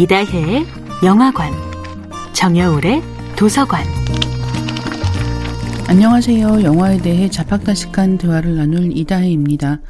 이다혜의 0.00 0.64
영화관, 1.04 1.52
정여울의 2.32 3.02
도서관. 3.36 3.84
안녕하세요. 5.88 6.62
영화에 6.62 6.96
대해 6.96 7.28
자팍다식한 7.28 8.16
대화를 8.16 8.56
나눌 8.56 8.96
이다혜입니다. 8.96 9.80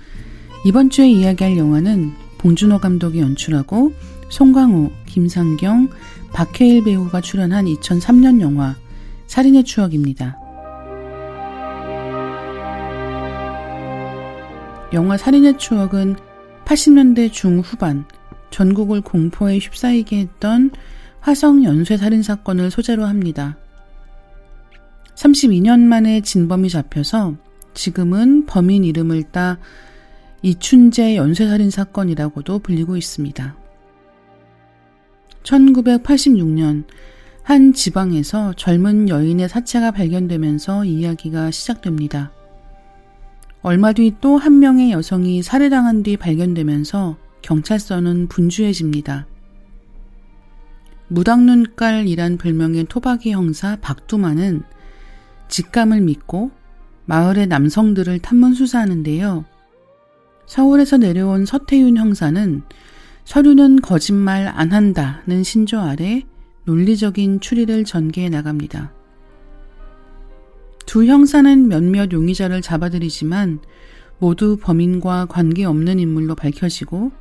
이번 0.65 0.91
주에 0.91 1.09
이야기할 1.09 1.57
영화는 1.57 2.11
봉준호 2.39 2.81
감독이 2.81 3.21
연출하고 3.21 3.93
송강호, 4.31 4.91
김상경, 5.07 5.91
박해일 6.33 6.83
배우가 6.83 7.21
출연한 7.21 7.67
2003년 7.67 8.41
영화 8.41 8.75
살인의 9.29 9.63
추억입니다. 9.63 10.37
영화 14.93 15.17
살인의 15.17 15.57
추억은 15.57 16.17
80년대 16.65 17.31
중후반 17.31 18.07
전국을 18.51 19.01
공포에 19.01 19.59
휩싸이게 19.59 20.19
했던 20.19 20.71
화성 21.21 21.65
연쇄 21.65 21.97
살인 21.97 22.23
사건을 22.23 22.71
소재로 22.71 23.05
합니다. 23.05 23.57
32년 25.15 25.81
만에 25.81 26.21
진범이 26.21 26.69
잡혀서 26.71 27.37
지금은 27.75 28.47
범인 28.47 28.85
이름을 28.85 29.25
따 29.25 29.59
이춘재 30.43 31.17
연쇄살인 31.17 31.71
사건이라고도 31.71 32.61
불리고 32.61 32.97
있습니다. 32.97 33.57
1986년 35.43 36.85
한 37.43 37.73
지방에서 37.73 38.55
젊은 38.55 39.09
여인의 39.09 39.49
사체가 39.49 39.91
발견되면서 39.91 40.85
이야기가 40.85 41.51
시작됩니다. 41.51 42.33
얼마 43.63 43.93
뒤 43.93 44.15
또 44.21 44.39
한 44.39 44.59
명의 44.59 44.91
여성이 44.91 45.43
살해당한 45.43 46.03
뒤 46.03 46.17
발견되면서 46.17 47.17
경찰서는 47.43 48.29
분주해집니다. 48.29 49.27
무당눈깔이란 51.09 52.39
별명의 52.39 52.85
토박이 52.85 53.33
형사 53.33 53.77
박두만은 53.77 54.63
직감을 55.49 56.01
믿고 56.03 56.53
마을의 57.07 57.49
남성들을 57.49 58.21
탐문 58.21 58.55
수사하는데요. 58.55 59.45
서울에서 60.47 60.99
내려온 60.99 61.47
서태윤 61.47 61.97
형사는 61.97 62.63
서류는 63.25 63.81
거짓말 63.81 64.49
안 64.49 64.73
한다는 64.73 65.43
신조 65.43 65.81
아래 65.81 66.23
논리적인 66.65 67.41
추리를 67.41 67.85
전개해 67.85 68.29
나갑니다. 68.29 68.93
두 70.87 71.05
형사는 71.07 71.69
몇몇 71.69 72.13
용의자를 72.13 72.63
잡아들이지만 72.63 73.61
모두 74.19 74.57
범인과 74.57 75.27
관계없는 75.27 75.99
인물로 75.99 76.35
밝혀지고 76.35 77.13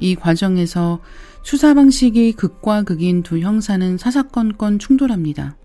이 0.00 0.14
과정에서 0.14 1.00
수사 1.42 1.74
방식이 1.74 2.32
극과 2.32 2.82
극인 2.82 3.22
두 3.22 3.38
형사는 3.38 3.96
사사건건 3.98 4.78
충돌합니다. 4.78 5.56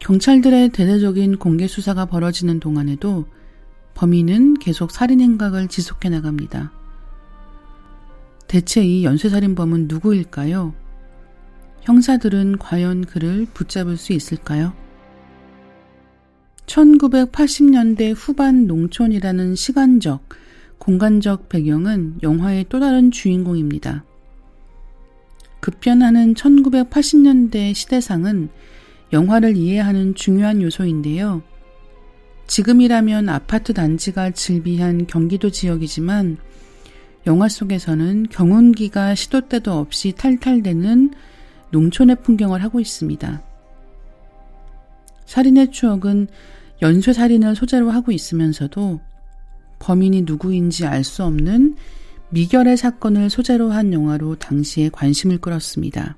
경찰들의 0.00 0.70
대대적인 0.70 1.38
공개 1.38 1.66
수사가 1.66 2.06
벌어지는 2.06 2.58
동안에도 2.58 3.26
범인은 3.94 4.54
계속 4.54 4.90
살인 4.90 5.20
행각을 5.20 5.68
지속해 5.68 6.08
나갑니다. 6.08 6.72
대체 8.48 8.82
이 8.82 9.04
연쇄살인범은 9.04 9.86
누구일까요? 9.88 10.74
형사들은 11.82 12.58
과연 12.58 13.04
그를 13.04 13.46
붙잡을 13.52 13.96
수 13.96 14.12
있을까요? 14.12 14.72
1980년대 16.66 18.14
후반 18.16 18.66
농촌이라는 18.66 19.54
시간적, 19.54 20.28
공간적 20.80 21.50
배경은 21.50 22.20
영화의 22.22 22.66
또 22.70 22.80
다른 22.80 23.10
주인공입니다. 23.10 24.04
급변하는 25.60 26.32
1980년대 26.34 27.74
시대상은 27.74 28.48
영화를 29.12 29.56
이해하는 29.56 30.14
중요한 30.14 30.62
요소인데요. 30.62 31.42
지금이라면 32.46 33.28
아파트 33.28 33.74
단지가 33.74 34.30
즐비한 34.30 35.06
경기도 35.06 35.50
지역이지만 35.50 36.38
영화 37.26 37.48
속에서는 37.48 38.28
경운기가 38.30 39.14
시도 39.14 39.42
때도 39.42 39.72
없이 39.72 40.12
탈탈대는 40.16 41.12
농촌의 41.72 42.16
풍경을 42.22 42.62
하고 42.62 42.80
있습니다. 42.80 43.42
살인의 45.26 45.70
추억은 45.72 46.28
연쇄살인을 46.80 47.54
소재로 47.54 47.90
하고 47.90 48.12
있으면서도 48.12 49.00
범인이 49.80 50.22
누구인지 50.22 50.86
알 50.86 51.02
수 51.02 51.24
없는 51.24 51.74
미결의 52.30 52.76
사건을 52.76 53.28
소재로 53.28 53.70
한 53.72 53.92
영화로 53.92 54.36
당시에 54.36 54.88
관심을 54.90 55.38
끌었습니다. 55.38 56.16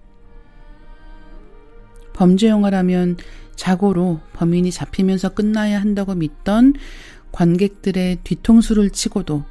범죄 2.13 2.49
영화라면 2.49 3.17
자고로 3.57 4.21
범인이 4.35 4.71
잡히면서 4.71 5.31
끝나야 5.31 5.81
한다고 5.81 6.15
믿던 6.15 6.75
관객들의 7.33 8.19
뒤통수를 8.25 8.91
치고도 8.91 9.45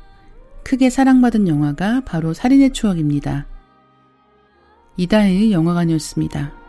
크게 0.63 0.91
사랑받은 0.91 1.47
영화가 1.47 2.01
바로 2.05 2.33
살인의 2.33 2.73
추억입니다. 2.73 3.47
이다혜의 4.97 5.51
영화관이었습니다. 5.51 6.60